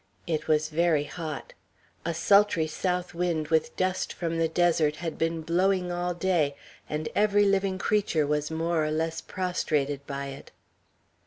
[0.25, 1.53] It was very hot;
[2.05, 6.55] a sultry south wind, with dust from the desert, had been blowing all day,
[6.89, 10.49] and every living creature was more or less prostrated by it.